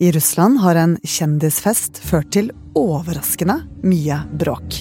I 0.00 0.12
Russland 0.12 0.58
har 0.58 0.74
en 0.74 0.92
kjendisfest 1.02 1.98
ført 1.98 2.28
til 2.30 2.52
overraskende 2.78 3.56
mye 3.82 4.20
bråk. 4.38 4.76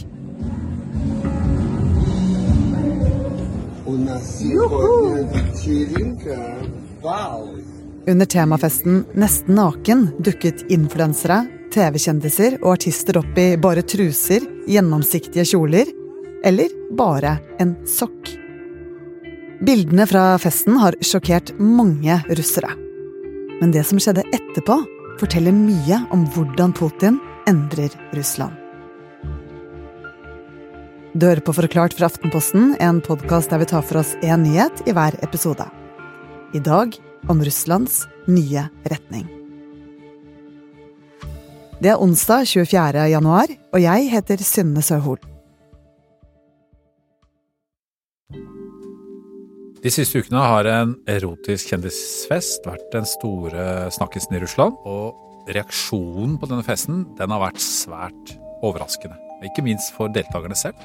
Under 8.07 8.29
temafesten 8.29 8.99
Nesten 9.17 9.57
naken 9.57 10.03
dukket 10.21 10.67
influensere, 10.69 11.39
TV-kjendiser 11.73 12.59
og 12.59 12.75
artister 12.75 13.17
opp 13.17 13.39
i 13.41 13.47
bare 13.57 13.81
truser, 13.81 14.45
gjennomsiktige 14.69 15.47
kjoler 15.49 15.89
eller 16.45 16.75
bare 16.93 17.39
en 17.57 17.73
sokk. 17.89 18.35
Bildene 19.65 20.05
fra 20.05 20.35
festen 20.37 20.77
har 20.77 20.99
sjokkert 21.01 21.55
mange 21.57 22.19
russere. 22.29 22.69
Men 23.57 23.73
det 23.73 23.81
som 23.89 23.97
skjedde 23.97 24.27
etterpå, 24.29 24.77
forteller 25.21 25.55
mye 25.55 25.99
om 26.13 26.25
hvordan 26.33 26.73
Putin 26.77 27.19
endrer 27.49 27.93
Russland. 28.15 28.55
Du 31.17 31.25
hører 31.25 31.41
på 31.41 31.55
Forklart 31.57 31.95
fra 31.97 32.09
Aftenposten, 32.11 32.75
en 32.79 32.99
podkast 33.01 33.49
der 33.49 33.63
vi 33.63 33.69
tar 33.71 33.81
for 33.81 34.03
oss 34.03 34.13
én 34.21 34.43
nyhet 34.45 34.83
i 34.85 34.93
hver 34.93 35.17
episode. 35.25 35.65
I 36.53 36.61
dag 36.61 36.93
om 37.27 37.41
Russlands 37.41 38.03
nye 38.29 38.67
retning. 38.85 39.25
Det 41.81 41.89
er 41.93 42.01
onsdag 42.01 42.45
24. 42.49 43.07
januar, 43.11 43.49
og 43.73 43.81
jeg 43.81 44.11
heter 44.13 44.41
Synne 44.45 44.81
Søhol. 44.85 45.19
De 49.83 49.91
siste 49.93 50.17
ukene 50.17 50.41
har 50.41 50.67
en 50.71 50.95
erotisk 51.09 51.69
kjendisfest 51.71 52.65
vært 52.65 52.85
den 52.95 53.05
store 53.07 53.87
snakkisen 53.93 54.37
i 54.37 54.41
Russland. 54.41 54.77
Og 54.89 55.47
reaksjonen 55.53 56.35
på 56.41 56.49
denne 56.49 56.65
festen 56.65 57.05
den 57.19 57.33
har 57.33 57.43
vært 57.45 57.61
svært 57.63 58.35
overraskende. 58.65 59.19
Ikke 59.45 59.63
minst 59.65 59.93
for 59.95 60.09
deltakerne 60.09 60.57
selv. 60.57 60.79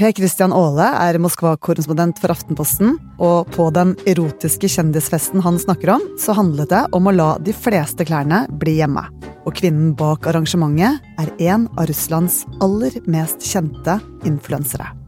Per 0.00 0.14
Christian 0.16 0.52
Aale 0.56 0.86
er 0.96 1.18
Moskva-korrespondent 1.20 2.20
for 2.20 2.32
Aftenposten. 2.32 2.94
Og 3.20 3.48
på 3.56 3.66
den 3.76 3.96
erotiske 4.08 4.68
kjendisfesten 4.72 5.42
han 5.44 5.58
snakker 5.60 5.96
om, 5.96 6.06
så 6.20 6.36
handlet 6.36 6.72
det 6.72 6.86
om 6.96 7.08
å 7.08 7.16
la 7.16 7.34
de 7.40 7.56
fleste 7.56 8.06
klærne 8.08 8.46
bli 8.62 8.78
hjemme. 8.78 9.08
Og 9.48 9.56
kvinnen 9.56 9.92
bak 9.96 10.28
arrangementet 10.28 11.00
er 11.20 11.34
en 11.50 11.68
av 11.76 11.88
Russlands 11.88 12.42
aller 12.60 13.00
mest 13.08 13.44
kjente 13.48 14.00
influensere. 14.28 14.99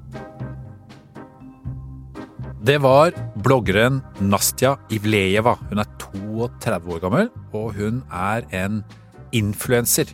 Det 2.62 2.76
var 2.78 3.10
bloggeren 3.42 3.96
Nastja 4.22 4.76
Ivlejeva. 4.94 5.56
Hun 5.66 5.80
er 5.82 5.88
32 5.98 6.92
år 6.94 7.00
gammel, 7.02 7.30
og 7.50 7.72
hun 7.74 7.96
er 8.06 8.44
en 8.54 8.76
influenser. 9.34 10.12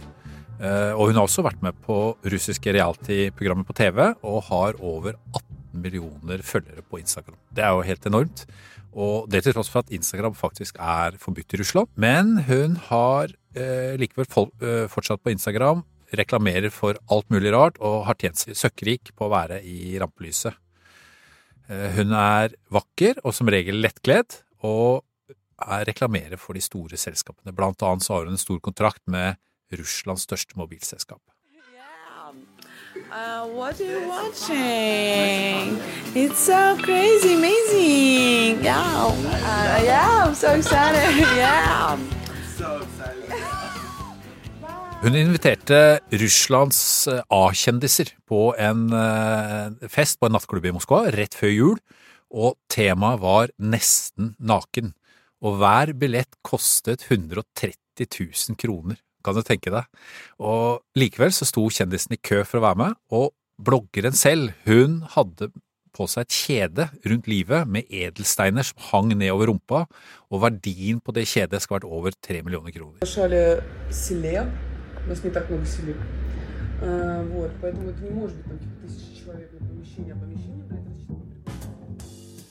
Eh, 0.57 0.95
og 0.95 1.11
hun 1.11 1.19
har 1.19 1.27
også 1.27 1.43
vært 1.45 1.61
med 1.61 1.77
på 1.85 1.99
russiske 2.25 2.73
reality-programmer 2.73 3.67
på 3.69 3.77
TV, 3.77 4.01
og 4.25 4.47
har 4.47 4.79
over 4.81 5.19
18 5.37 5.83
millioner 5.83 6.41
følgere 6.41 6.81
på 6.89 7.03
Instagram. 7.03 7.37
Det 7.53 7.67
er 7.67 7.75
jo 7.77 7.85
helt 7.85 8.09
enormt. 8.09 8.47
Og 8.97 9.29
det 9.29 9.43
til 9.45 9.53
tross 9.53 9.69
for 9.69 9.85
at 9.85 9.93
Instagram 9.93 10.33
faktisk 10.33 10.81
er 10.81 11.19
forbudt 11.21 11.53
i 11.53 11.61
Russland. 11.61 11.91
Men 12.01 12.39
hun 12.49 12.79
har 12.87 13.29
eh, 13.53 13.93
likevel 14.01 14.25
eh, 14.25 14.87
fortsatt 14.89 15.21
på 15.21 15.35
Instagram, 15.37 15.85
reklamerer 16.17 16.73
for 16.73 16.97
alt 17.13 17.29
mulig 17.29 17.53
rart, 17.53 17.77
og 17.85 18.07
har 18.09 18.17
tjent 18.17 18.41
seg 18.41 18.57
søkkrik 18.57 19.13
på 19.13 19.29
å 19.29 19.35
være 19.37 19.61
i 19.69 20.01
rampelyset. 20.01 20.57
Eh, 21.69 21.91
hun 21.99 22.15
er 22.17 22.55
vakker 22.73 23.21
og 23.25 23.35
som 23.37 23.51
regel 23.53 23.81
lettkledd, 23.85 24.43
og 24.65 25.05
reklamerer 25.59 26.39
for 26.39 26.55
de 26.55 26.63
store 26.63 26.99
selskapene. 26.99 27.53
Blant 27.55 27.83
annet 27.83 28.07
så 28.07 28.15
har 28.15 28.29
hun 28.29 28.37
en 28.37 28.41
stor 28.41 28.61
kontrakt 28.63 29.03
med 29.07 29.37
Russlands 29.75 30.25
største 30.27 30.57
mobilselskap. 30.59 31.21
Uh, 33.11 33.47
what 33.55 33.81
are 33.81 33.85
you 33.85 34.09
watching? 34.09 35.79
It's 36.15 36.39
so 36.39 36.77
crazy, 36.83 37.35
amazing! 37.35 38.63
Yeah, 38.63 39.07
uh, 39.07 39.81
yeah, 39.83 40.25
I'm 40.27 40.35
so 40.35 40.53
excited! 40.55 41.27
Yeah. 41.37 42.18
Hun 44.99 45.15
inviterte 45.15 46.01
Russlands 46.19 47.07
eh, 47.07 47.21
A-kjendiser 47.31 48.09
på 48.27 48.49
en 48.59 48.89
eh, 48.91 49.87
fest 49.87 50.19
på 50.19 50.27
en 50.27 50.35
nattklubb 50.35 50.65
i 50.67 50.73
Moskva 50.75 51.05
rett 51.15 51.37
før 51.39 51.53
jul, 51.53 51.77
og 52.35 52.57
temaet 52.67 53.21
var 53.23 53.53
Nesten 53.63 54.33
naken. 54.43 54.91
Og 55.39 55.61
hver 55.61 55.93
billett 55.95 56.35
kostet 56.43 57.05
130 57.07 58.09
000 58.11 58.59
kroner, 58.59 58.99
kan 59.23 59.39
du 59.39 59.45
tenke 59.47 59.71
deg. 59.71 59.87
Og 60.43 60.83
likevel 60.99 61.31
så 61.37 61.47
sto 61.47 61.63
kjendisen 61.71 62.17
i 62.17 62.19
kø 62.19 62.43
for 62.43 62.59
å 62.59 62.65
være 62.67 62.81
med, 62.83 62.99
og 63.15 63.31
bloggeren 63.55 64.19
selv, 64.19 64.51
hun 64.67 65.05
hadde 65.15 65.53
på 65.95 66.09
seg 66.11 66.27
et 66.27 66.35
kjede 66.35 66.89
rundt 67.07 67.31
livet 67.31 67.71
med 67.71 67.87
edelsteiner 67.87 68.67
som 68.67 68.83
hang 68.91 69.15
ned 69.15 69.31
over 69.31 69.53
rumpa, 69.53 69.85
og 70.27 70.43
verdien 70.43 70.99
på 70.99 71.15
det 71.15 71.29
kjedet 71.31 71.63
skal 71.63 71.79
ha 71.79 71.85
vært 71.85 71.95
over 72.01 72.19
tre 72.19 72.43
millioner 72.43 72.75
kroner. 72.75 73.07
У 75.08 75.10
нас 75.10 75.24
не 75.24 75.30
так 75.30 75.50
много 75.50 75.66
селек. 75.66 75.98
А, 76.82 77.26
вот, 77.34 77.52
поэтому 77.62 77.90
это 77.90 78.04
не 78.04 78.10
может 78.10 78.36
быть 78.38 78.46
там 78.46 78.60
тысячи 78.82 79.24
человек 79.24 79.50
на 79.60 79.68
помещение, 79.68 80.14
а 80.14 80.20
помещение, 80.20 80.64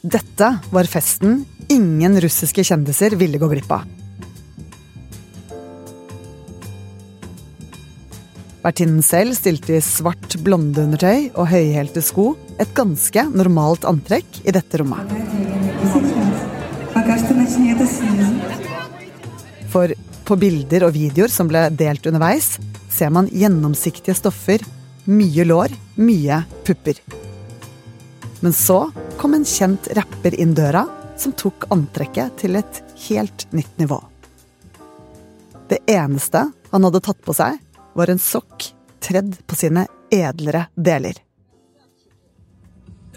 Dette 0.02 0.58
var 0.72 0.84
festen 0.90 1.44
ingen 1.70 2.16
russiske 2.20 2.64
kjendiser 2.66 3.14
ville 3.14 3.38
gå 3.38 3.46
glipp 3.52 3.70
av. 3.70 3.84
Vertinnen 8.62 9.02
selv 9.06 9.34
stilte 9.38 9.76
i 9.78 9.82
svart 9.82 10.36
blondeundertøy 10.42 11.32
og 11.34 11.48
høyhælte 11.50 12.02
sko, 12.02 12.32
et 12.62 12.70
ganske 12.74 13.24
normalt 13.30 13.86
antrekk 13.86 14.42
i 14.42 14.54
dette 14.54 14.82
rommet. 14.82 15.10
For 19.72 19.94
på 20.27 20.35
bilder 20.35 20.83
og 20.87 20.95
videoer 20.97 21.31
som 21.31 21.47
ble 21.47 21.67
delt 21.79 22.07
underveis, 22.09 22.57
ser 22.91 23.11
man 23.15 23.29
gjennomsiktige 23.31 24.15
stoffer, 24.17 24.63
mye 25.07 25.45
lår, 25.47 25.71
mye 26.03 26.41
pupper. 26.67 26.99
Men 28.43 28.53
så 28.53 28.89
kom 29.17 29.37
en 29.37 29.47
kjent 29.47 29.87
rapper 29.97 30.35
inn 30.35 30.53
døra 30.57 30.83
som 31.17 31.33
tok 31.33 31.69
antrekket 31.73 32.35
til 32.43 32.59
et 32.59 32.81
helt 33.07 33.47
nytt 33.55 33.79
nivå. 33.79 34.01
Det 35.71 35.79
eneste 35.89 36.43
han 36.71 36.87
hadde 36.87 37.01
tatt 37.03 37.23
på 37.23 37.35
seg, 37.35 37.57
var 37.97 38.11
en 38.11 38.21
sokk 38.21 38.69
tredd 39.03 39.39
på 39.47 39.57
sine 39.57 39.87
edlere 40.13 40.67
deler. 40.75 41.15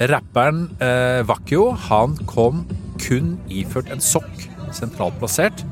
Rapperen 0.00 0.64
eh, 0.80 1.20
Vakio 1.28 1.74
han 1.90 2.14
kom 2.30 2.64
kun 3.02 3.34
iført 3.52 3.90
en 3.92 4.00
sokk, 4.00 4.46
sentralt 4.72 5.18
plassert, 5.20 5.66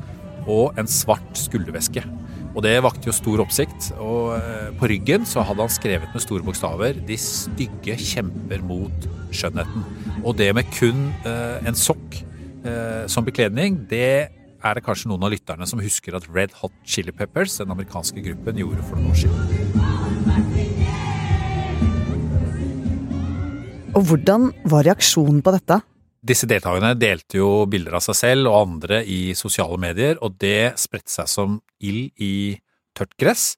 og 0.47 0.77
en 0.79 0.87
svart 0.89 1.37
skulderveske. 1.37 2.03
Og 2.55 2.63
det 2.65 2.73
vakte 2.83 3.09
jo 3.09 3.13
stor 3.15 3.43
oppsikt. 3.43 3.91
Og 4.01 4.33
eh, 4.37 4.69
på 4.79 4.89
ryggen 4.91 5.27
så 5.29 5.43
hadde 5.45 5.63
han 5.65 5.73
skrevet 5.73 6.09
med 6.13 6.23
store 6.23 6.45
bokstaver 6.45 6.97
'De 7.05 7.17
stygge 7.19 7.95
kjemper 7.97 8.63
mot 8.65 9.07
skjønnheten'. 9.31 9.85
Og 10.23 10.37
det 10.37 10.53
med 10.55 10.65
kun 10.73 11.13
eh, 11.25 11.57
en 11.67 11.77
sokk 11.77 12.23
eh, 12.65 13.05
som 13.07 13.25
bekledning, 13.25 13.87
det 13.89 14.29
er 14.59 14.75
det 14.75 14.83
kanskje 14.83 15.07
noen 15.07 15.23
av 15.23 15.31
lytterne 15.31 15.67
som 15.69 15.79
husker 15.79 16.15
at 16.17 16.27
Red 16.35 16.51
Hot 16.59 16.73
Chili 16.83 17.13
Peppers, 17.15 17.57
den 17.61 17.71
amerikanske 17.71 18.19
gruppen, 18.25 18.59
gjorde 18.59 18.83
for 18.83 18.99
noen 18.99 19.11
år 19.13 19.19
siden. 19.23 19.39
Og 23.95 24.03
hvordan 24.05 24.51
var 24.69 24.85
reaksjonen 24.85 25.41
på 25.41 25.53
dette? 25.55 25.79
Disse 26.19 26.47
deltakerne 26.49 26.95
delte 26.99 27.39
jo 27.39 27.65
bilder 27.71 27.95
av 27.99 28.03
seg 28.03 28.17
selv 28.17 28.49
og 28.51 28.57
andre 28.59 29.03
i 29.07 29.35
sosiale 29.37 29.77
medier, 29.79 30.17
og 30.19 30.35
det 30.41 30.75
spredte 30.81 31.13
seg 31.13 31.29
som 31.31 31.59
ild 31.79 32.11
i 32.19 32.57
tørt 32.97 33.15
gress. 33.19 33.53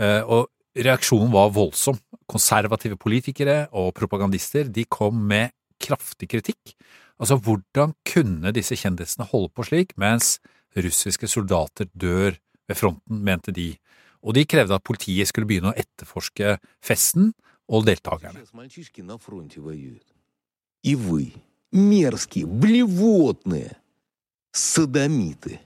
Eh, 0.00 0.22
og 0.24 0.48
reaksjonen 0.76 1.32
var 1.34 1.52
voldsom. 1.52 1.98
Konservative 2.26 2.96
politikere 3.00 3.66
og 3.76 3.92
propagandister 3.96 4.70
de 4.72 4.86
kom 4.88 5.18
med 5.28 5.52
kraftig 5.82 6.30
kritikk. 6.32 6.72
Altså, 7.20 7.36
hvordan 7.36 7.94
kunne 8.08 8.52
disse 8.56 8.76
kjendisene 8.76 9.28
holde 9.30 9.52
på 9.52 9.66
slik 9.68 9.94
mens 10.00 10.38
russiske 10.76 11.28
soldater 11.28 11.88
dør 11.92 12.36
ved 12.66 12.76
fronten, 12.76 13.20
mente 13.24 13.52
de, 13.54 13.70
og 14.26 14.34
de 14.36 14.44
krevde 14.48 14.76
at 14.76 14.84
politiet 14.84 15.28
skulle 15.30 15.48
begynne 15.48 15.72
å 15.72 15.78
etterforske 15.78 16.56
festen 16.84 17.30
og 17.70 17.86
deltakerne 17.86 18.42
мерзкие, 21.71 22.45
блевотные 22.45 23.77
садомиты. 24.51 25.59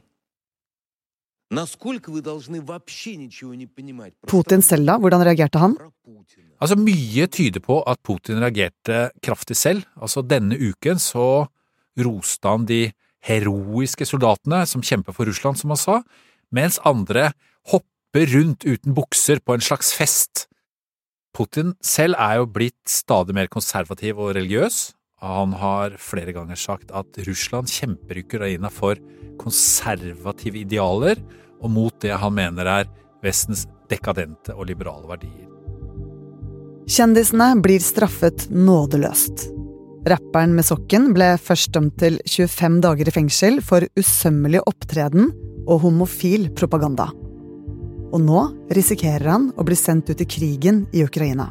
Putin 4.28 4.62
selv, 4.66 4.86
da? 4.90 4.98
Hvordan 4.98 5.24
reagerte 5.24 5.62
han? 5.62 5.76
Altså, 6.60 6.76
Mye 6.80 7.28
tyder 7.32 7.62
på 7.62 7.80
at 7.86 8.02
Putin 8.04 8.42
reagerte 8.42 9.12
kraftig 9.24 9.58
selv. 9.58 9.86
Altså, 9.96 10.24
Denne 10.26 10.58
uken 10.58 11.00
så 11.02 11.46
roste 12.02 12.50
han 12.50 12.66
de 12.68 12.90
heroiske 13.26 14.06
soldatene 14.06 14.66
som 14.70 14.84
kjemper 14.86 15.16
for 15.16 15.30
Russland, 15.30 15.58
som 15.62 15.72
han 15.74 15.80
sa, 15.82 16.02
mens 16.54 16.80
andre 16.86 17.32
hopper 17.72 18.30
rundt 18.34 18.66
uten 18.66 18.94
bukser 18.98 19.42
på 19.42 19.56
en 19.56 19.64
slags 19.64 19.94
fest. 19.96 20.48
Putin 21.36 21.74
selv 21.84 22.16
er 22.22 22.40
jo 22.40 22.50
blitt 22.50 22.88
stadig 22.90 23.36
mer 23.36 23.50
konservativ 23.52 24.20
og 24.20 24.36
religiøs. 24.38 24.94
Han 25.21 25.53
har 25.53 25.97
flere 26.01 26.33
ganger 26.33 26.57
sagt 26.57 26.93
at 26.97 27.19
Russland 27.27 27.69
kjemper 27.69 28.23
Ukraina 28.23 28.71
for 28.73 28.97
konservative 29.41 30.63
idealer 30.63 31.21
og 31.61 31.73
mot 31.75 31.97
det 32.01 32.17
han 32.17 32.35
mener 32.37 32.69
er 32.81 32.91
Vestens 33.21 33.67
dekadente 33.91 34.55
og 34.57 34.71
liberale 34.71 35.05
verdier. 35.11 35.47
Kjendisene 36.91 37.53
blir 37.63 37.83
straffet 37.85 38.49
nådeløst. 38.51 39.51
Rapperen 40.09 40.55
med 40.57 40.65
sokken 40.65 41.11
ble 41.13 41.35
først 41.39 41.75
dømt 41.77 41.99
til 42.01 42.17
25 42.25 42.81
dager 42.83 43.11
i 43.11 43.15
fengsel 43.15 43.61
for 43.63 43.85
usømmelig 44.01 44.63
opptreden 44.65 45.29
og 45.67 45.83
homofil 45.85 46.49
propaganda. 46.57 47.11
Og 48.11 48.23
nå 48.25 48.47
risikerer 48.75 49.29
han 49.29 49.51
å 49.55 49.67
bli 49.69 49.77
sendt 49.79 50.11
ut 50.11 50.25
i 50.25 50.27
krigen 50.27 50.87
i 50.97 51.05
Ukraina. 51.05 51.51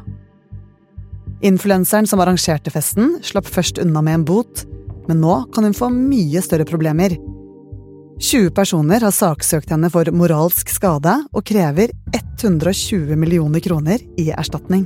Influenseren 1.40 2.04
som 2.04 2.20
arrangerte 2.20 2.68
festen, 2.68 3.14
slapp 3.24 3.46
først 3.48 3.78
unna 3.80 4.02
med 4.04 4.18
en 4.18 4.24
bot, 4.28 4.66
men 5.08 5.22
nå 5.22 5.38
kan 5.54 5.64
hun 5.64 5.76
få 5.76 5.88
mye 5.88 6.42
større 6.44 6.66
problemer. 6.68 7.14
20 8.20 8.50
personer 8.52 9.00
har 9.00 9.14
saksøkt 9.16 9.70
henne 9.72 9.88
for 9.88 10.04
moralsk 10.12 10.68
skade 10.68 11.14
og 11.32 11.46
krever 11.48 11.88
120 12.12 13.16
millioner 13.16 13.64
kroner 13.64 14.02
i 14.20 14.26
erstatning. 14.34 14.84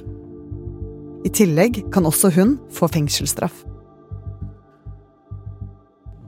I 1.26 1.32
tillegg 1.34 1.80
kan 1.90 2.06
også 2.06 2.30
hun 2.36 2.54
få 2.70 2.86
fengselsstraff. 2.92 3.64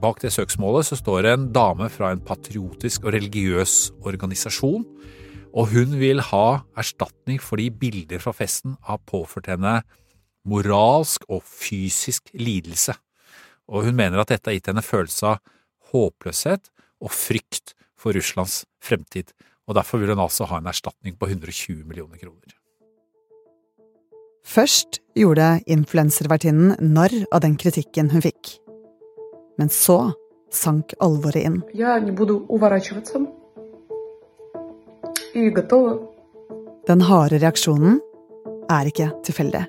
Bak 0.03 0.19
det 0.21 0.33
søksmålet 0.35 0.89
så 0.89 0.97
står 0.99 1.29
en 1.31 1.45
dame 1.55 1.87
fra 1.89 2.11
en 2.11 2.19
patriotisk 2.21 3.07
og 3.07 3.15
religiøs 3.15 3.93
organisasjon, 4.03 4.83
og 5.55 5.71
hun 5.71 5.95
vil 6.01 6.19
ha 6.33 6.59
erstatning 6.77 7.39
fordi 7.41 7.69
bilder 7.71 8.19
fra 8.21 8.35
festen 8.35 8.75
har 8.85 8.99
påført 9.07 9.47
henne 9.53 9.79
moralsk 10.47 11.25
og 11.29 11.43
fysisk 11.43 12.31
lidelse, 12.37 12.95
og 13.67 13.87
hun 13.87 13.97
mener 13.97 14.21
at 14.21 14.31
dette 14.31 14.49
har 14.49 14.57
gitt 14.57 14.69
henne 14.71 14.85
følelse 14.85 15.33
av 15.33 15.41
håpløshet 15.91 16.71
og 17.03 17.11
frykt 17.13 17.75
for 17.99 18.15
Russlands 18.15 18.61
fremtid, 18.83 19.33
og 19.67 19.75
derfor 19.75 19.99
vil 19.99 20.13
hun 20.13 20.23
altså 20.23 20.47
ha 20.47 20.61
en 20.61 20.69
erstatning 20.71 21.17
på 21.19 21.27
120 21.27 21.83
millioner 21.83 22.21
kroner. 22.21 22.55
Først 24.47 25.01
gjorde 25.17 25.57
influenservertinnen 25.67 26.77
narr 26.93 27.13
av 27.35 27.43
den 27.43 27.57
kritikken 27.59 28.13
hun 28.13 28.23
fikk. 28.23 28.53
Men 29.59 29.69
så 29.73 30.13
sank 30.53 30.95
alvoret 31.03 31.43
inn. 31.43 31.57
Den 36.87 37.03
harde 37.09 37.41
reaksjonen 37.43 37.99
er 38.71 38.87
ikke 38.87 39.11
tilfeldig. 39.27 39.65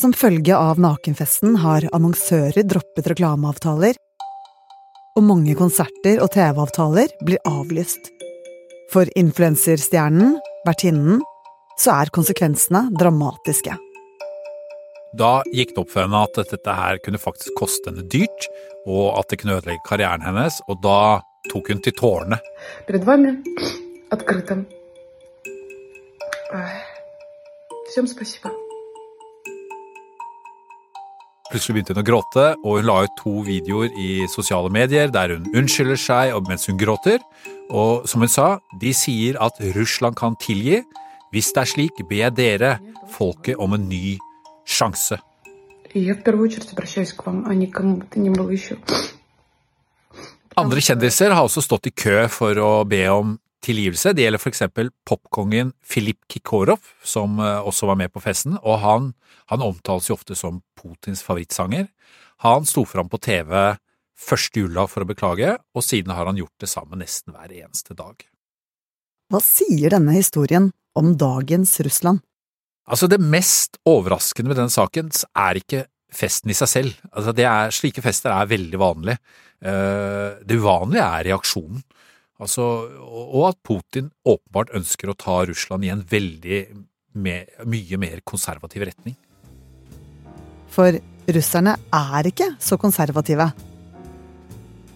Som 0.00 0.12
følge 0.12 0.56
av 0.56 0.80
nakenfesten 0.80 1.56
har 1.62 1.86
annonsører 1.96 2.66
droppet 2.68 3.08
reklameavtaler, 3.12 3.96
og 5.16 5.24
mange 5.24 5.54
konserter 5.56 6.20
og 6.20 6.28
TV-avtaler 6.34 7.14
blir 7.24 7.40
avlyst. 7.48 8.10
For 8.92 9.08
influenserstjernen, 9.16 10.36
vertinnen, 10.68 11.22
så 11.80 11.96
er 12.02 12.12
konsekvensene 12.12 12.86
dramatiske. 12.96 13.76
Da 15.16 15.32
gikk 15.48 15.72
det 15.72 15.80
opp 15.80 15.92
for 15.94 16.04
henne 16.04 16.22
at 16.28 16.36
dette 16.52 16.76
her 16.76 17.00
kunne 17.04 17.20
faktisk 17.20 17.56
koste 17.56 17.88
henne 17.88 18.04
dyrt, 18.12 18.48
og 18.84 19.16
at 19.16 19.32
det 19.32 19.40
kunne 19.40 19.56
ødelegge 19.56 19.88
karrieren 19.88 20.24
hennes, 20.26 20.60
og 20.68 20.82
da 20.84 21.22
tok 21.52 21.72
hun 21.72 21.80
til 21.80 21.96
tårene. 21.96 22.40
Всем 27.86 28.06
спасибо. 28.06 28.59
Plutselig 31.51 31.75
begynte 31.75 31.91
hun 31.91 31.99
å 31.99 32.07
gråte, 32.07 32.43
og 32.63 32.77
hun 32.79 32.85
la 32.87 33.01
ut 33.03 33.15
to 33.19 33.41
videoer 33.43 33.91
i 33.99 34.23
sosiale 34.31 34.71
medier 34.71 35.11
der 35.11 35.33
hun 35.35 35.49
unnskylder 35.59 35.99
seg 35.99 36.37
mens 36.47 36.69
hun 36.69 36.79
gråter. 36.79 37.19
Og 37.67 38.07
som 38.07 38.23
hun 38.23 38.31
sa, 38.31 38.53
de 38.79 38.93
sier 38.95 39.35
at 39.43 39.59
Russland 39.75 40.15
kan 40.19 40.37
tilgi. 40.39 40.79
Hvis 41.35 41.51
det 41.51 41.63
er 41.65 41.71
slik, 41.73 41.99
ber 42.07 42.23
jeg 42.23 42.37
dere, 42.39 42.71
folket, 43.11 43.59
om 43.59 43.75
en 43.75 43.89
ny 43.91 44.15
sjanse. 44.63 45.19
Andre 50.59 50.83
kjendiser 50.83 51.35
har 51.35 51.43
også 51.43 51.63
stått 51.63 51.91
i 51.91 51.95
kø 51.95 52.27
for 52.31 52.55
å 52.63 52.71
be 52.87 53.03
om 53.11 53.35
tilgivelse. 53.63 54.13
Det 54.15 54.25
gjelder 54.25 54.41
for 54.41 54.51
eksempel 54.51 54.89
popkongen 55.07 55.73
Filip 55.85 56.19
Kikorov, 56.31 56.81
som 57.03 57.39
eh, 57.39 57.59
også 57.67 57.89
var 57.91 57.99
med 58.01 58.13
på 58.13 58.23
festen, 58.23 58.57
og 58.61 58.81
han, 58.83 59.11
han 59.53 59.63
omtales 59.65 60.09
jo 60.09 60.17
ofte 60.17 60.37
som 60.37 60.61
Putins 60.79 61.23
favorittsanger. 61.25 61.87
Han 62.45 62.65
sto 62.65 62.85
fram 62.89 63.09
på 63.11 63.21
TV 63.21 63.53
første 64.21 64.61
jula 64.63 64.85
for 64.89 65.03
å 65.03 65.09
beklage, 65.09 65.55
og 65.73 65.85
siden 65.85 66.13
har 66.13 66.29
han 66.29 66.39
gjort 66.39 66.61
det 66.61 66.69
samme 66.69 66.99
nesten 66.99 67.35
hver 67.35 67.53
eneste 67.53 67.97
dag. 67.97 68.21
Hva 69.31 69.39
sier 69.43 69.93
denne 69.93 70.17
historien 70.17 70.69
om 70.97 71.13
dagens 71.17 71.77
Russland? 71.85 72.21
Altså, 72.91 73.07
det 73.07 73.21
mest 73.21 73.77
overraskende 73.87 74.51
med 74.51 74.59
denne 74.59 74.73
saken 74.73 75.11
er 75.37 75.59
ikke 75.61 75.85
festen 76.11 76.51
i 76.51 76.57
seg 76.57 76.69
selv. 76.69 76.97
Altså, 77.13 77.33
er, 77.39 77.71
slike 77.73 78.03
fester 78.03 78.33
er 78.33 78.49
veldig 78.51 78.81
vanlig. 78.81 79.15
Eh, 79.63 80.41
det 80.43 80.57
uvanlige 80.59 81.05
er 81.05 81.27
reaksjonen. 81.29 81.83
Altså, 82.41 82.63
og 82.97 83.51
at 83.51 83.59
Putin 83.61 84.09
åpenbart 84.25 84.73
ønsker 84.77 85.11
å 85.11 85.17
ta 85.17 85.43
Russland 85.45 85.85
i 85.85 85.91
en 85.93 86.01
veldig 86.01 86.61
mye 87.21 87.99
mer 88.01 88.21
konservativ 88.25 88.87
retning. 88.87 89.17
For 90.71 90.95
russerne 91.35 91.75
er 91.93 92.29
ikke 92.31 92.53
så 92.63 92.79
konservative. 92.81 93.51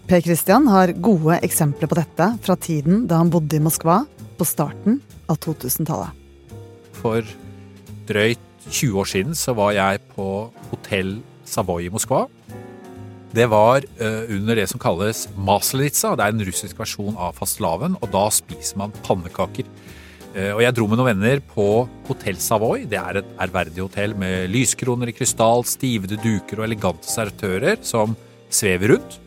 Per 0.06 0.22
Christian 0.22 0.66
har 0.70 0.94
gode 1.02 1.38
eksempler 1.46 1.90
på 1.90 1.98
dette 1.98 2.28
fra 2.42 2.56
tiden 2.58 3.04
da 3.10 3.20
han 3.20 3.30
bodde 3.30 3.58
i 3.58 3.62
Moskva 3.62 4.00
på 4.38 4.46
starten 4.46 5.00
av 5.30 5.38
2000-tallet. 5.42 6.14
For 6.96 7.26
drøyt 8.08 8.42
20 8.66 9.00
år 9.02 9.10
siden 9.10 9.38
så 9.38 9.54
var 9.58 9.74
jeg 9.76 10.02
på 10.14 10.28
hotell 10.70 11.18
Savoy 11.46 11.86
i 11.86 11.92
Moskva 11.94 12.24
det 13.36 13.46
var 13.52 13.84
uh, 14.00 14.24
under 14.32 14.56
det 14.56 14.66
som 14.70 14.80
kalles 14.80 15.26
maslitsa. 15.36 16.14
Det 16.16 16.24
er 16.24 16.34
en 16.34 16.46
russisk 16.48 16.78
versjon 16.80 17.18
av 17.20 17.36
fastelavn, 17.36 17.98
og 18.00 18.08
da 18.14 18.26
spiser 18.32 18.80
man 18.80 18.94
pannekaker. 19.04 19.68
Uh, 20.36 20.54
og 20.54 20.62
jeg 20.64 20.76
dro 20.76 20.88
med 20.88 21.00
noen 21.00 21.12
venner 21.12 21.42
på 21.52 21.68
Hotell 22.08 22.40
Savoy. 22.40 22.86
Det 22.88 23.00
er 23.00 23.20
et 23.20 23.36
ærverdig 23.44 23.84
hotell 23.84 24.16
med 24.18 24.48
lyskroner 24.54 25.12
i 25.12 25.16
krystall, 25.16 25.66
stivede 25.68 26.20
duker 26.22 26.62
og 26.62 26.68
elegante 26.68 27.10
servitører 27.12 27.80
som 27.84 28.16
svever 28.48 28.94
rundt. 28.94 29.20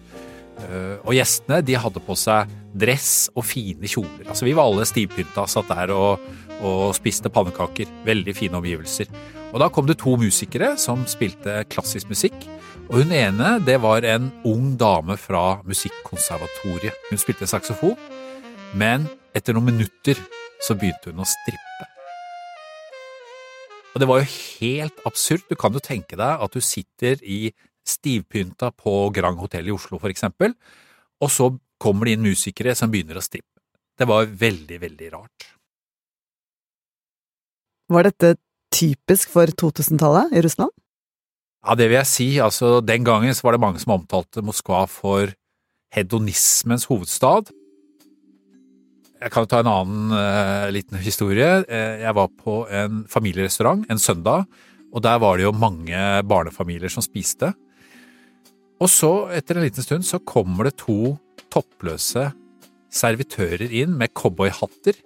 Uh, 0.60 0.98
og 1.06 1.14
gjestene 1.16 1.62
de 1.64 1.78
hadde 1.80 2.04
på 2.04 2.18
seg 2.20 2.50
dress 2.80 3.30
og 3.38 3.46
fine 3.48 3.90
kjoler. 3.90 4.28
Altså 4.28 4.46
Vi 4.48 4.58
var 4.58 4.70
alle 4.70 4.88
stivpynta, 4.90 5.46
satt 5.50 5.70
der 5.72 5.94
og, 5.96 6.26
og 6.66 6.96
spiste 6.98 7.32
pannekaker. 7.34 7.90
Veldig 8.08 8.36
fine 8.38 8.60
omgivelser. 8.60 9.12
Og 9.50 9.60
da 9.64 9.70
kom 9.74 9.88
det 9.90 9.98
to 10.02 10.16
musikere 10.20 10.76
som 10.78 11.06
spilte 11.10 11.64
klassisk 11.72 12.10
musikk. 12.12 12.36
Og 12.90 13.04
hun 13.04 13.14
ene, 13.14 13.56
det 13.66 13.80
var 13.82 14.06
en 14.06 14.32
ung 14.48 14.74
dame 14.78 15.18
fra 15.18 15.62
Musikkonservatoriet. 15.66 16.96
Hun 17.10 17.22
spilte 17.22 17.50
saksofon, 17.50 17.98
men 18.78 19.06
etter 19.38 19.54
noen 19.54 19.72
minutter 19.72 20.18
så 20.62 20.76
begynte 20.78 21.14
hun 21.14 21.22
å 21.24 21.30
strippe. 21.30 21.88
Og 23.94 24.02
det 24.02 24.08
var 24.10 24.22
jo 24.22 24.30
helt 24.62 25.02
absurd. 25.10 25.46
Du 25.50 25.58
kan 25.58 25.74
jo 25.74 25.82
tenke 25.82 26.18
deg 26.18 26.46
at 26.46 26.54
du 26.54 26.62
sitter 26.62 27.22
i 27.26 27.50
stivpynta 27.90 28.72
på 28.78 29.10
Grand 29.16 29.40
Hotell 29.42 29.70
i 29.70 29.74
Oslo, 29.74 29.98
for 30.02 30.14
eksempel, 30.14 30.54
og 31.20 31.32
så 31.34 31.50
kommer 31.82 32.06
det 32.06 32.18
inn 32.18 32.28
musikere 32.28 32.76
som 32.78 32.92
begynner 32.92 33.18
å 33.18 33.24
strippe. 33.24 33.58
Det 33.98 34.08
var 34.08 34.30
veldig, 34.30 34.78
veldig 34.82 35.10
rart. 35.16 35.48
Var 37.90 38.06
dette 38.06 38.36
typisk 38.74 39.32
for 39.34 39.50
2000-tallet 39.50 40.36
i 40.38 40.44
Russland? 40.46 40.74
Ja, 41.66 41.76
det 41.76 41.90
vil 41.90 41.98
jeg 42.00 42.10
si. 42.10 42.28
Altså, 42.40 42.80
den 42.86 43.04
gangen 43.04 43.36
var 43.44 43.56
det 43.56 43.62
mange 43.64 43.82
som 43.82 43.98
omtalte 43.98 44.44
Moskva 44.46 44.86
for 44.88 45.34
hedonismens 45.96 46.86
hovedstad. 46.88 47.50
Jeg 49.20 49.34
kan 49.34 49.48
ta 49.52 49.60
en 49.60 49.72
annen 49.72 50.14
uh, 50.16 50.70
liten 50.72 51.02
historie. 51.04 51.66
Eh, 51.68 52.06
jeg 52.06 52.16
var 52.16 52.30
på 52.40 52.62
en 52.72 53.02
familierestaurant 53.10 53.84
en 53.92 54.00
søndag, 54.00 54.46
og 54.94 55.04
der 55.04 55.18
var 55.20 55.36
det 55.36 55.50
jo 55.50 55.52
mange 55.52 55.98
barnefamilier 56.24 56.94
som 56.94 57.04
spiste. 57.04 57.52
Og 58.80 58.88
så, 58.88 59.28
etter 59.36 59.60
en 59.60 59.66
liten 59.66 59.84
stund, 59.84 60.08
så 60.08 60.22
kommer 60.24 60.70
det 60.70 60.78
to 60.80 61.18
toppløse 61.52 62.30
servitører 62.94 63.70
inn 63.70 63.98
med 63.98 64.14
cowboyhatter 64.18 64.98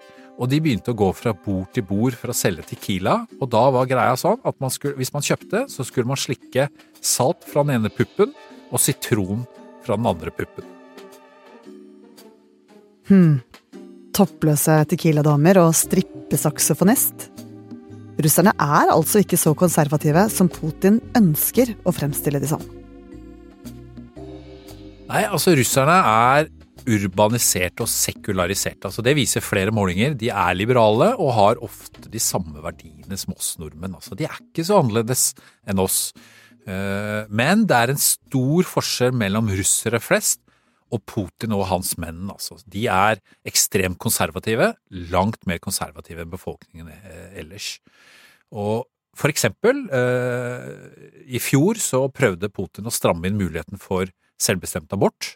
Og 0.42 0.50
de 0.50 0.58
begynte 0.64 0.94
å 0.94 0.98
gå 0.98 1.10
fra 1.14 1.34
bord 1.38 1.70
til 1.76 1.86
bord 1.86 2.16
for 2.18 2.34
å 2.34 2.38
selge 2.38 2.66
Tequila. 2.72 3.20
Og 3.38 3.52
da 3.54 3.64
var 3.74 3.90
greia 3.90 4.16
sånn 4.18 4.40
at 4.42 4.58
man 4.64 4.74
skulle, 4.74 4.98
hvis 4.98 5.14
man 5.14 5.26
kjøpte, 5.26 5.68
så 5.70 5.86
skulle 5.86 6.10
man 6.10 6.20
slikke 6.20 6.70
salt 7.04 7.46
fra 7.46 7.66
den 7.66 7.78
ene 7.78 7.94
puppen 7.94 8.34
og 8.74 8.82
sitron 8.82 9.46
fra 9.86 9.98
den 10.00 10.10
andre 10.10 10.34
puppen. 10.34 10.66
Hm. 13.12 13.44
Toppløse 14.14 14.80
tequila-damer 14.90 15.60
og 15.62 15.74
strippesaksofonist. 15.78 17.30
Russerne 18.22 18.54
er 18.62 18.92
altså 18.94 19.24
ikke 19.24 19.40
så 19.42 19.56
konservative 19.58 20.28
som 20.34 20.50
Putin 20.54 21.00
ønsker 21.18 21.74
å 21.84 21.94
fremstille 21.94 22.42
de 22.42 22.50
som. 22.50 22.62
Nei, 25.10 25.26
altså 25.26 25.54
russerne 25.58 25.98
er 26.10 26.48
urbaniserte 26.90 27.86
og 27.86 27.92
sekulariserte. 27.92 28.90
Altså, 28.90 29.04
det 29.06 29.16
viser 29.18 29.44
flere 29.46 29.74
målinger. 29.76 30.16
De 30.20 30.30
er 30.34 30.56
liberale 30.58 31.14
og 31.16 31.34
har 31.38 31.62
ofte 31.66 32.10
de 32.12 32.22
samme 32.22 32.64
verdiene 32.64 33.18
som 33.20 33.36
oss 33.36 33.56
nordmenn. 33.62 33.98
Altså, 34.00 34.18
de 34.20 34.28
er 34.28 34.40
ikke 34.40 34.66
så 34.68 34.80
annerledes 34.82 35.32
enn 35.70 35.82
oss. 35.84 36.00
Eh, 36.68 37.24
men 37.30 37.66
det 37.68 37.80
er 37.80 37.94
en 37.94 38.02
stor 38.02 38.70
forskjell 38.70 39.16
mellom 39.20 39.52
russere 39.56 40.00
flest 40.04 40.42
og 40.94 41.02
Putin 41.10 41.56
og 41.56 41.68
hans 41.72 41.96
menn. 42.02 42.26
Altså. 42.32 42.60
De 42.70 42.86
er 42.92 43.22
ekstremt 43.48 44.00
konservative, 44.02 44.74
langt 45.14 45.48
mer 45.50 45.62
konservative 45.64 46.24
enn 46.24 46.34
befolkningen 46.34 46.92
eh, 46.94 47.30
ellers. 47.44 47.78
Og 48.54 48.86
for 49.18 49.30
eksempel, 49.30 49.86
eh, 49.94 50.70
i 51.30 51.42
fjor 51.42 51.78
så 51.82 52.08
prøvde 52.14 52.52
Putin 52.54 52.90
å 52.90 52.94
stramme 52.94 53.30
inn 53.30 53.40
muligheten 53.40 53.82
for 53.82 54.10
selvbestemt 54.42 54.94
abort. 54.96 55.36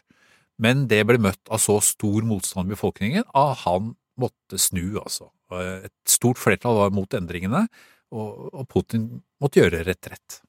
Men 0.58 0.86
det 0.90 1.04
ble 1.06 1.20
møtt 1.22 1.40
av 1.50 1.62
så 1.62 1.78
stor 1.84 2.26
motstand 2.26 2.68
i 2.68 2.74
befolkningen 2.74 3.26
at 3.36 3.62
han 3.64 3.92
måtte 4.18 4.58
snu, 4.58 4.98
altså. 4.98 5.30
Et 5.54 5.94
stort 6.10 6.40
flertall 6.40 6.80
var 6.80 6.92
mot 6.94 7.14
endringene, 7.14 7.66
og 8.10 8.64
Putin 8.72 9.22
måtte 9.40 9.62
gjøre 9.62 9.84
retrett. 9.86 10.40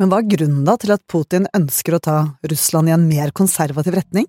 Men 0.00 0.08
hva 0.08 0.20
er 0.22 0.30
grunnen 0.32 0.64
da 0.64 0.76
til 0.80 0.94
at 0.94 1.02
Putin 1.12 1.48
ønsker 1.56 1.96
å 1.96 2.02
ta 2.04 2.16
Russland 2.48 2.88
i 2.88 2.94
en 2.94 3.08
mer 3.08 3.32
konservativ 3.36 3.96
retning? 3.98 4.28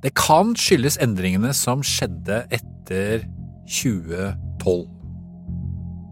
Det 0.00 0.14
kan 0.16 0.54
skyldes 0.56 0.96
endringene 1.02 1.50
som 1.56 1.82
skjedde 1.84 2.44
etter 2.54 3.26
2012. 3.68 4.86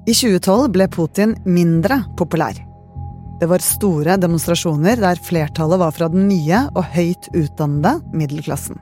I 0.09 0.15
2012 0.15 0.69
ble 0.75 0.89
Putin 0.93 1.35
mindre 1.47 2.03
populær. 2.19 2.68
Det 3.39 3.47
var 3.47 3.63
store 3.63 4.17
demonstrasjoner 4.19 4.99
der 4.99 5.21
flertallet 5.23 5.79
var 5.79 5.93
fra 5.95 6.09
den 6.11 6.27
nye 6.27 6.65
og 6.75 6.89
høyt 6.91 7.29
utdannede 7.39 8.01
middelklassen. 8.11 8.81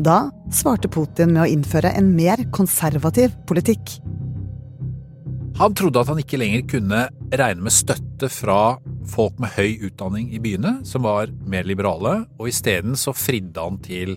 Da 0.00 0.30
svarte 0.54 0.88
Putin 0.88 1.34
med 1.34 1.42
å 1.42 1.50
innføre 1.52 1.90
en 1.98 2.14
mer 2.16 2.40
konservativ 2.54 3.34
politikk. 3.50 3.98
Han 5.58 5.74
trodde 5.76 6.00
at 6.00 6.08
han 6.08 6.22
ikke 6.22 6.38
lenger 6.40 6.64
kunne 6.70 7.02
regne 7.28 7.66
med 7.66 7.74
støtte 7.74 8.30
fra 8.32 8.78
folk 9.10 9.36
med 9.42 9.52
høy 9.58 9.88
utdanning 9.90 10.30
i 10.32 10.40
byene, 10.40 10.78
som 10.86 11.04
var 11.04 11.32
mer 11.50 11.68
liberale, 11.68 12.22
og 12.38 12.48
isteden 12.48 12.96
så 12.96 13.12
fridde 13.12 13.60
han 13.60 13.80
til 13.84 14.14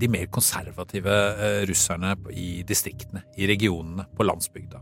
de 0.00 0.08
mer 0.10 0.28
konservative 0.32 1.16
eh, 1.38 1.62
russerne 1.68 2.12
i 2.34 2.64
distriktene, 2.66 3.22
i 3.38 3.48
regionene, 3.48 4.08
på 4.16 4.26
landsbygda. 4.26 4.80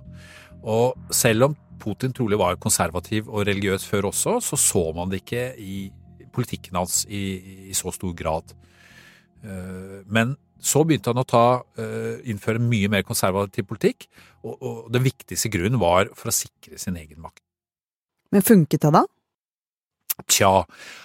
Og 0.67 1.13
selv 1.15 1.51
om 1.51 1.59
Putin 1.81 2.15
trolig 2.17 2.39
var 2.41 2.59
konservativ 2.61 3.29
og 3.29 3.47
religiøs 3.49 3.87
før 3.89 4.11
også, 4.11 4.39
så 4.45 4.59
så 4.61 4.85
man 4.97 5.13
det 5.13 5.23
ikke 5.23 5.45
i 5.59 5.79
politikken 6.35 6.79
hans 6.79 7.05
i, 7.09 7.25
i 7.71 7.77
så 7.77 7.93
stor 7.95 8.15
grad. 8.17 8.55
Eh, 9.45 10.01
men 10.07 10.37
så 10.59 10.83
begynte 10.87 11.13
han 11.13 11.23
å 11.23 11.27
ta, 11.29 11.63
eh, 11.79 12.19
innføre 12.31 12.63
mye 12.63 12.91
mer 12.91 13.05
konservativ 13.07 13.69
politikk, 13.71 14.09
og, 14.43 14.57
og 14.59 14.89
den 14.95 15.07
viktigste 15.07 15.51
grunnen 15.55 15.81
var 15.81 16.11
for 16.19 16.33
å 16.33 16.35
sikre 16.35 16.81
sin 16.81 16.99
egen 16.99 17.23
makt. 17.23 17.43
Men 18.35 18.45
funket 18.45 18.85
det 18.85 18.93
da? 18.99 19.07
Tja, 20.27 20.65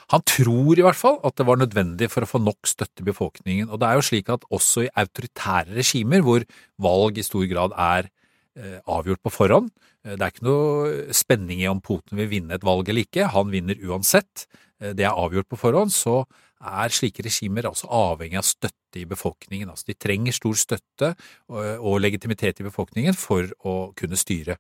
han 0.10 0.24
tror 0.26 0.80
i 0.80 0.84
hvert 0.84 0.98
fall 0.98 1.20
at 1.28 1.38
det 1.38 1.46
var 1.46 1.60
nødvendig 1.62 2.10
for 2.10 2.26
å 2.26 2.30
få 2.30 2.42
nok 2.42 2.66
støtte 2.66 3.04
i 3.04 3.08
befolkningen. 3.12 3.70
Og 3.70 3.78
det 3.80 3.90
er 3.90 4.00
jo 4.00 4.06
slik 4.08 4.32
at 4.34 4.48
også 4.50 4.88
i 4.88 4.92
autoritære 5.04 5.78
regimer, 5.78 6.24
hvor 6.26 6.46
valg 6.82 7.20
i 7.22 7.26
stor 7.26 7.46
grad 7.52 7.76
er 7.78 8.10
avgjort 8.86 9.22
på 9.26 9.32
forhånd, 9.34 9.72
Eh, 10.04 10.18
det 10.18 10.26
er 10.26 10.34
ikke 10.34 10.48
noe 10.48 11.16
spenning 11.16 11.64
i 11.64 11.70
om 11.72 11.82
Putin 11.84 12.20
vil 12.20 12.32
vinne 12.32 12.58
et 12.58 12.66
valg 12.68 12.90
eller 12.90 13.08
ikke. 13.08 13.32
Han 13.34 13.52
vinner 13.54 13.80
uansett. 13.88 14.48
Eh, 14.82 14.94
det 14.98 15.08
er 15.08 15.16
avgjort 15.16 15.50
på 15.52 15.60
forhånd. 15.60 15.94
Så 15.96 16.24
er 16.64 16.96
slike 16.96 17.26
regimer 17.26 17.68
altså 17.68 17.90
avhengig 17.92 18.40
av 18.40 18.48
støtte 18.48 19.02
i 19.02 19.08
befolkningen. 19.10 19.72
Altså 19.72 19.92
de 19.92 20.00
trenger 20.00 20.36
stor 20.36 20.56
støtte 20.56 21.10
og 21.52 21.98
legitimitet 22.00 22.62
i 22.62 22.68
befolkningen 22.70 23.18
for 23.20 23.50
å 23.68 23.92
kunne 24.00 24.20
styre. 24.20 24.56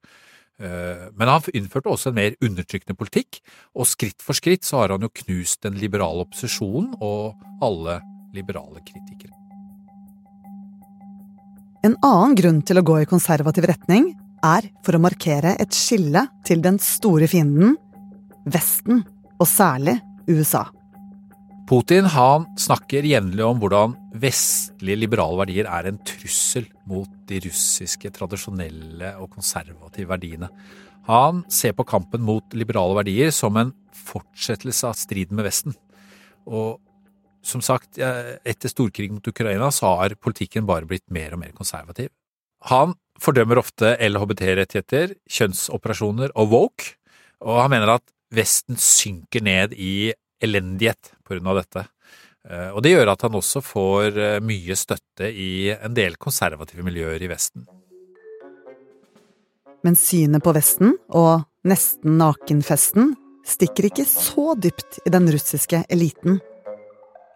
Eh, 0.59 1.05
men 1.15 1.31
han 1.31 1.47
innførte 1.55 1.91
også 1.91 2.12
en 2.12 2.19
mer 2.19 2.35
undertrykkende 2.43 2.97
politikk, 3.00 3.39
og 3.73 3.88
skritt 3.89 4.21
for 4.21 4.38
skritt 4.38 4.67
så 4.67 4.83
har 4.83 4.95
han 4.97 5.07
jo 5.07 5.13
knust 5.23 5.63
den 5.63 5.79
liberale 5.79 6.27
opposisjonen 6.27 6.91
og 7.00 7.39
alle 7.63 8.01
liberale 8.35 8.83
kritikere. 8.83 9.42
En 11.83 11.97
annen 11.99 12.31
grunn 12.39 12.61
til 12.63 12.79
å 12.79 12.85
gå 12.87 13.01
i 13.01 13.07
konservativ 13.09 13.65
retning 13.67 14.13
er 14.47 14.69
for 14.85 14.95
å 14.95 15.01
markere 15.03 15.57
et 15.59 15.75
skille 15.75 16.21
til 16.47 16.61
den 16.63 16.77
store 16.79 17.27
fienden, 17.27 17.75
Vesten, 18.47 19.01
og 19.35 19.47
særlig 19.47 19.97
USA. 20.29 20.65
Putin 21.67 22.07
han 22.11 22.45
snakker 22.59 23.03
jevnlig 23.07 23.43
om 23.43 23.59
hvordan 23.59 23.97
vestlige 24.19 24.99
liberale 24.99 25.41
verdier 25.41 25.67
er 25.67 25.89
en 25.89 25.99
trussel 26.07 26.69
mot 26.87 27.11
de 27.27 27.41
russiske 27.49 28.11
tradisjonelle 28.15 29.13
og 29.19 29.31
konservative 29.35 30.11
verdiene. 30.11 30.51
Han 31.11 31.43
ser 31.51 31.75
på 31.75 31.87
kampen 31.87 32.23
mot 32.23 32.55
liberale 32.55 32.95
verdier 33.01 33.31
som 33.35 33.59
en 33.59 33.75
fortsettelse 34.07 34.87
av 34.87 34.95
striden 34.99 35.39
med 35.39 35.47
Vesten. 35.49 35.75
Og 36.47 36.79
som 37.53 37.62
sagt, 37.63 38.00
etter 38.00 38.72
storkrigen 38.72 39.19
mot 39.19 39.29
Ukraina 39.29 39.69
så 39.74 39.93
har 40.00 40.17
politikken 40.17 40.65
bare 40.67 40.89
blitt 40.89 41.05
mer 41.13 41.36
og 41.36 41.43
mer 41.43 41.53
konservativ. 41.55 42.10
Han 42.72 42.95
fordømmer 43.22 43.60
ofte 43.62 43.93
LHBT-rettigheter, 44.01 45.15
kjønnsoperasjoner 45.29 46.33
og 46.39 46.51
woke, 46.53 46.95
og 47.43 47.62
han 47.62 47.74
mener 47.75 47.98
at 47.98 48.05
Vesten 48.33 48.79
synker 48.81 49.43
ned 49.45 49.75
i 49.77 50.13
elendighet 50.43 51.13
på 51.22 51.36
grunn 51.36 51.51
av 51.51 51.60
dette. 51.62 51.86
Eh, 52.50 52.69
og 52.74 52.81
det 52.83 52.95
gjør 52.95 53.13
at 53.13 53.24
han 53.27 53.38
også 53.38 53.62
får 53.63 54.17
eh, 54.17 54.38
mye 54.43 54.77
støtte 54.79 55.29
i 55.29 55.69
en 55.75 55.95
del 55.95 56.17
konservative 56.22 56.86
miljøer 56.86 57.22
i 57.22 57.29
Vesten. 57.31 57.67
Men 59.83 60.00
synet 60.00 60.43
på 60.43 60.53
Vesten 60.55 60.95
og 61.12 61.43
nesten 61.67 62.17
nakenfesten 62.19 63.13
stikker 63.48 63.89
ikke 63.89 64.07
så 64.07 64.53
dypt 64.55 65.01
i 65.03 65.12
den 65.12 65.27
russiske 65.31 65.83
eliten. 65.91 66.39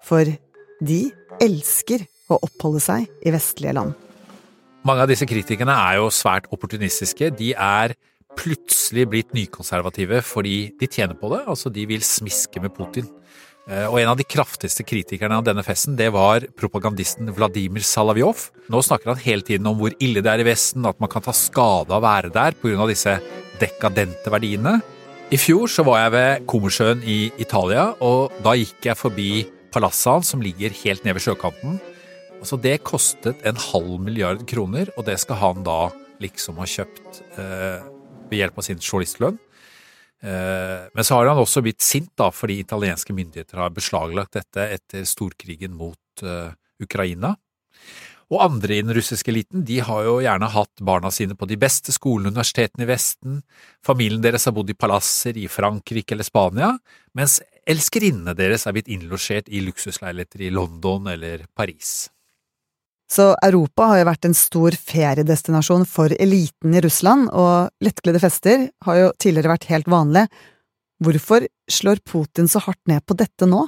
For 0.06 0.30
de 0.84 1.00
elsker 1.44 2.06
å 2.32 2.40
oppholde 2.44 2.82
seg 2.84 3.08
i 3.26 3.34
vestlige 3.34 3.76
land. 3.78 3.96
Mange 4.88 5.04
av 5.04 5.10
disse 5.10 5.28
kritikerne 5.28 5.74
er 5.74 5.98
jo 6.00 6.12
svært 6.14 6.48
opportunistiske. 6.54 7.32
De 7.36 7.52
er 7.54 7.96
plutselig 8.38 9.08
blitt 9.10 9.34
nykonservative 9.36 10.22
fordi 10.26 10.58
de 10.80 10.90
tjener 10.90 11.18
på 11.18 11.32
det. 11.34 11.44
Altså, 11.50 11.72
de 11.74 11.88
vil 11.90 12.06
smiske 12.06 12.62
med 12.64 12.76
Putin. 12.76 13.08
Eh, 13.68 13.84
og 13.90 13.98
en 14.00 14.14
av 14.14 14.20
de 14.20 14.24
kraftigste 14.28 14.86
kritikerne 14.88 15.42
av 15.42 15.48
denne 15.48 15.64
festen, 15.66 15.98
det 16.00 16.08
var 16.16 16.46
propagandisten 16.60 17.34
Vladimir 17.36 17.84
Salavjov. 17.84 18.46
Nå 18.72 18.84
snakker 18.86 19.12
han 19.12 19.24
hele 19.26 19.44
tiden 19.44 19.68
om 19.68 19.82
hvor 19.82 19.96
ille 20.00 20.24
det 20.24 20.32
er 20.32 20.44
i 20.44 20.48
Vesten, 20.48 20.88
at 20.88 21.02
man 21.04 21.12
kan 21.12 21.26
ta 21.26 21.36
skade 21.36 21.92
av 21.92 22.00
å 22.00 22.06
være 22.06 22.32
der 22.32 22.56
pga. 22.56 22.88
disse 22.88 23.18
dekadente 23.60 24.32
verdiene. 24.32 24.78
I 25.34 25.36
fjor 25.36 25.68
så 25.68 25.84
var 25.84 26.06
jeg 26.06 26.12
ved 26.14 26.48
Kommersjøen 26.48 27.02
i 27.04 27.32
Italia, 27.44 27.90
og 28.00 28.32
da 28.46 28.54
gikk 28.56 28.86
jeg 28.88 28.96
forbi 28.96 29.32
palasset 29.78 30.10
hans 30.10 30.34
som 30.34 30.42
ligger 30.42 30.74
helt 30.84 31.06
nede 31.06 31.20
ved 31.20 31.28
sjøkanten. 31.28 31.78
Altså 32.38 32.58
Det 32.62 32.80
kostet 32.86 33.44
en 33.46 33.58
halv 33.58 33.98
milliard 34.02 34.42
kroner, 34.50 34.90
og 34.98 35.06
det 35.06 35.20
skal 35.22 35.42
han 35.42 35.66
da 35.66 35.90
liksom 36.22 36.58
ha 36.58 36.66
kjøpt 36.70 37.22
eh, 37.38 37.86
ved 38.30 38.42
hjelp 38.42 38.58
av 38.58 38.66
sin 38.66 38.82
journalistlønn. 38.82 39.38
Eh, 40.26 40.88
men 40.94 41.06
så 41.06 41.18
har 41.18 41.30
han 41.30 41.42
også 41.42 41.62
blitt 41.66 41.86
sint 41.86 42.10
da 42.18 42.32
fordi 42.34 42.60
italienske 42.64 43.14
myndigheter 43.14 43.62
har 43.62 43.74
beslaglagt 43.74 44.40
dette 44.40 44.66
etter 44.80 45.06
storkrigen 45.06 45.78
mot 45.78 46.26
eh, 46.26 46.50
Ukraina. 46.82 47.36
Og 48.28 48.42
andre 48.44 48.76
i 48.76 48.84
den 48.84 48.92
russiske 48.96 49.32
eliten 49.32 49.64
de 49.68 49.78
har 49.88 50.04
jo 50.04 50.18
gjerne 50.20 50.50
hatt 50.52 50.82
barna 50.84 51.12
sine 51.16 51.38
på 51.40 51.48
de 51.48 51.56
beste 51.60 51.94
skolene 51.96 52.28
og 52.28 52.36
universitetene 52.36 52.84
i 52.84 52.90
Vesten, 52.90 53.38
familien 53.86 54.24
deres 54.24 54.50
har 54.50 54.56
bodd 54.58 54.74
i 54.74 54.76
palasser 54.76 55.40
i 55.40 55.48
Frankrike 55.52 56.16
eller 56.16 56.28
Spania, 56.28 56.74
mens 57.16 57.40
elskerinnene 57.68 58.36
deres 58.36 58.68
er 58.68 58.76
blitt 58.76 58.92
innlosjert 58.92 59.48
i 59.48 59.64
luksusleiligheter 59.64 60.44
i 60.44 60.52
London 60.52 61.08
eller 61.14 61.48
Paris. 61.56 62.10
Så 63.08 63.30
Europa 63.40 63.88
har 63.88 64.02
jo 64.02 64.10
vært 64.10 64.28
en 64.28 64.36
stor 64.36 64.76
feriedestinasjon 64.76 65.86
for 65.88 66.12
eliten 66.20 66.76
i 66.76 66.84
Russland, 66.84 67.30
og 67.32 67.72
lettkledde 67.84 68.20
fester 68.20 68.68
har 68.84 69.00
jo 69.00 69.14
tidligere 69.16 69.54
vært 69.54 69.70
helt 69.72 69.88
vanlig. 69.88 70.26
Hvorfor 71.04 71.46
slår 71.72 72.04
Putin 72.04 72.52
så 72.52 72.60
hardt 72.66 72.84
ned 72.92 73.06
på 73.08 73.16
dette 73.16 73.48
nå? 73.48 73.64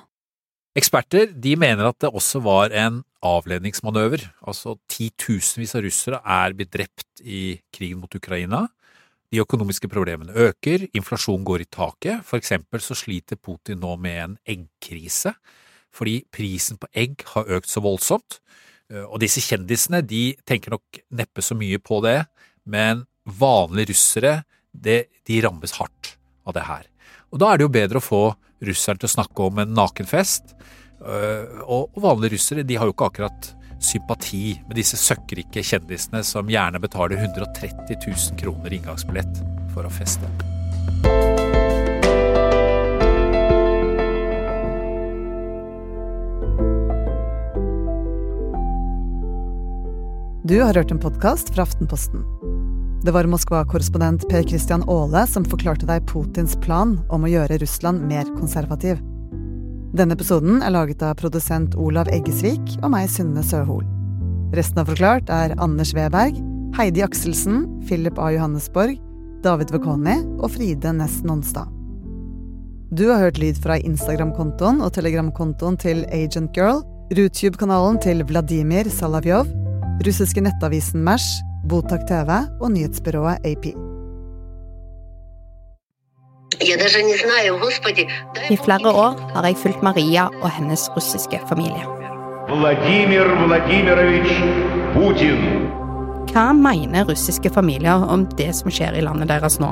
Eksperter 0.76 1.32
de 1.32 1.56
mener 1.60 1.88
at 1.88 2.02
det 2.04 2.12
også 2.12 2.44
var 2.44 2.76
en 2.76 3.00
avledningsmanøver. 3.26 4.24
Altså 4.48 4.78
titusenvis 4.92 5.76
av 5.78 5.86
russere 5.86 6.20
er 6.24 6.56
blitt 6.58 6.74
drept 6.74 7.24
i 7.24 7.60
krigen 7.76 8.02
mot 8.04 8.16
Ukraina. 8.16 8.66
De 9.30 9.42
økonomiske 9.44 9.90
problemene 9.92 10.34
øker, 10.34 10.88
inflasjonen 10.98 11.46
går 11.46 11.64
i 11.64 11.70
taket. 11.70 12.24
For 12.26 12.42
eksempel 12.42 12.82
så 12.82 12.98
sliter 12.98 13.38
Putin 13.38 13.82
nå 13.84 13.94
med 14.02 14.22
en 14.24 14.38
eggkrise, 14.56 15.36
fordi 15.94 16.24
prisen 16.34 16.80
på 16.82 16.90
egg 16.98 17.22
har 17.36 17.50
økt 17.60 17.70
så 17.70 17.84
voldsomt. 17.86 18.40
Og 19.06 19.20
disse 19.22 19.44
kjendisene 19.46 20.02
de 20.02 20.34
tenker 20.50 20.74
nok 20.74 21.02
neppe 21.14 21.46
så 21.46 21.58
mye 21.58 21.78
på 21.78 22.02
det, 22.02 22.24
men 22.66 23.06
vanlige 23.30 23.92
russere 23.94 24.40
det, 24.74 25.10
de 25.30 25.42
rammes 25.46 25.76
hardt 25.78 26.16
av 26.48 26.56
det 26.58 26.66
her. 26.66 26.88
Og 27.30 27.42
da 27.42 27.52
er 27.52 27.60
det 27.60 27.68
jo 27.68 27.74
bedre 27.74 28.02
å 28.02 28.06
få 28.06 28.24
russeren 28.66 28.98
til 28.98 29.10
å 29.10 29.14
snakke 29.14 29.46
om 29.46 29.62
en 29.62 29.76
nakenfest. 29.78 30.56
Øh, 31.00 31.64
og 31.64 31.96
vanlige 31.96 32.36
russere 32.36 32.64
de 32.68 32.76
har 32.76 32.90
jo 32.90 32.96
ikke 32.96 33.08
akkurat 33.08 33.54
sympati 33.80 34.60
med 34.68 34.76
disse 34.76 35.00
søkkrike 35.00 35.64
kjendisene 35.64 36.20
som 36.28 36.50
gjerne 36.52 36.82
betaler 36.84 37.16
130 37.22 37.96
000 37.96 38.40
kroner 38.40 38.76
inngangsbillett 38.76 39.44
for 39.74 39.88
å 39.88 39.94
feste. 39.94 40.28
Du 50.50 50.58
har 50.64 50.74
hørt 50.74 50.92
en 50.92 51.00
podkast 51.00 51.54
fra 51.54 51.62
Aftenposten. 51.62 52.24
Det 53.06 53.14
var 53.14 53.30
Moskva-korrespondent 53.30 54.26
Per 54.32 54.44
Christian 54.50 54.82
Aale 54.90 55.22
som 55.30 55.46
forklarte 55.46 55.88
deg 55.88 56.08
Putins 56.10 56.58
plan 56.60 56.98
om 57.14 57.24
å 57.24 57.32
gjøre 57.32 57.62
Russland 57.62 58.02
mer 58.10 58.28
konservativ. 58.34 58.98
Denne 59.90 60.14
episoden 60.14 60.62
er 60.62 60.74
laget 60.76 61.02
av 61.02 61.16
produsent 61.18 61.74
Olav 61.80 62.12
Eggesvik 62.14 62.76
og 62.84 62.92
meg, 62.94 63.08
Synne 63.10 63.42
Søhol. 63.46 63.82
Resten 64.54 64.82
av 64.82 64.90
Forklart 64.92 65.32
er 65.34 65.56
Anders 65.62 65.96
Weberg, 65.98 66.38
Heidi 66.78 67.02
Akselsen, 67.02 67.64
Philip 67.90 68.22
A. 68.22 68.30
Johannesborg, 68.36 69.00
David 69.42 69.74
Vekoni 69.74 70.20
og 70.38 70.54
Fride 70.54 70.94
Næss 70.94 71.24
Nonstad. 71.26 71.74
Du 72.94 73.08
har 73.10 73.22
hørt 73.22 73.42
lyd 73.42 73.58
fra 73.62 73.78
Instagram-kontoen 73.82 74.82
og 74.86 74.94
Telegram-kontoen 74.94 75.78
til 75.82 76.06
Agent 76.14 76.54
Girl, 76.58 76.84
Rutube-kanalen 77.18 77.98
til 78.02 78.26
Vladimir 78.30 78.90
Salavjov, 78.94 79.50
russiske 80.06 80.46
nettavisen 80.46 81.06
Mash, 81.06 81.42
Botak 81.70 82.06
TV 82.10 82.44
og 82.62 82.74
nyhetsbyrået 82.78 83.46
AP. 83.46 83.89
I 86.60 88.58
flere 88.58 88.92
år 88.92 89.14
har 89.34 89.46
jeg 89.48 89.58
fulgt 89.62 89.84
Maria 89.84 90.26
og 90.42 90.50
hennes 90.52 90.90
russiske 90.96 91.40
familie. 91.48 91.86
Vladimir 92.50 93.30
Vladimirovich 93.46 94.34
Putin. 94.92 95.40
Hva 96.34 96.52
mener 96.54 97.08
russiske 97.08 97.50
familier 97.54 98.04
om 98.12 98.28
det 98.36 98.52
som 98.60 98.72
skjer 98.74 98.98
i 99.00 99.06
landet 99.06 99.32
deres 99.32 99.60
nå? 99.64 99.72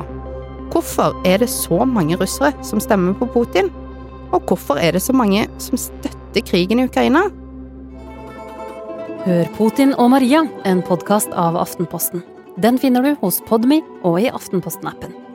Hvorfor 0.71 1.11
er 1.27 1.43
det 1.43 1.49
så 1.51 1.83
mange 1.85 2.15
russere 2.15 2.53
som 2.63 2.79
stemmer 2.79 3.13
på 3.19 3.27
Putin? 3.35 3.67
Og 4.31 4.47
hvorfor 4.47 4.79
er 4.79 4.95
det 4.95 5.03
så 5.03 5.13
mange 5.13 5.47
som 5.59 5.77
støtter 5.77 6.41
krigen 6.47 6.79
i 6.79 6.87
Ukraina? 6.87 7.27
Hør 9.27 9.45
Putin 9.59 9.91
og 9.99 10.11
Maria, 10.15 10.47
en 10.65 10.81
podkast 10.87 11.35
av 11.35 11.59
Aftenposten. 11.59 12.23
Den 12.63 12.79
finner 12.79 13.03
du 13.03 13.15
hos 13.21 13.41
Podmy 13.47 13.83
og 14.07 14.21
i 14.23 14.31
Aftenposten-appen. 14.31 15.26